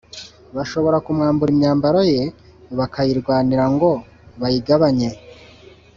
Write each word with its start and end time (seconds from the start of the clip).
bashobora 0.55 0.97
kumwambura 1.05 1.49
imyambaro 1.53 2.01
ye, 2.11 2.23
bakayirwanira 2.77 3.65
ngo 3.73 3.89
bayigabanye 4.41 5.09